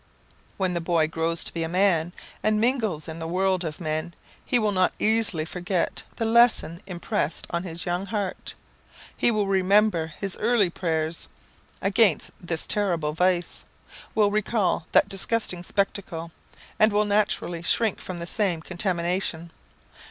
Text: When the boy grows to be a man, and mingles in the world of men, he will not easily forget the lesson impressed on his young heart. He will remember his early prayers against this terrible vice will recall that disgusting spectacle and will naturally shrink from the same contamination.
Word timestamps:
When 0.57 0.73
the 0.73 0.81
boy 0.81 1.05
grows 1.07 1.43
to 1.43 1.53
be 1.53 1.61
a 1.61 1.69
man, 1.69 2.11
and 2.41 2.59
mingles 2.59 3.07
in 3.07 3.19
the 3.19 3.27
world 3.27 3.63
of 3.63 3.79
men, 3.79 4.15
he 4.43 4.57
will 4.57 4.71
not 4.71 4.95
easily 4.97 5.45
forget 5.45 6.01
the 6.15 6.25
lesson 6.25 6.81
impressed 6.87 7.45
on 7.51 7.61
his 7.61 7.85
young 7.85 8.07
heart. 8.07 8.55
He 9.15 9.29
will 9.29 9.45
remember 9.45 10.07
his 10.19 10.35
early 10.37 10.71
prayers 10.71 11.27
against 11.83 12.31
this 12.41 12.65
terrible 12.65 13.13
vice 13.13 13.63
will 14.15 14.31
recall 14.31 14.87
that 14.91 15.07
disgusting 15.07 15.61
spectacle 15.61 16.31
and 16.79 16.91
will 16.91 17.05
naturally 17.05 17.61
shrink 17.61 18.01
from 18.01 18.17
the 18.17 18.25
same 18.25 18.63
contamination. 18.63 19.51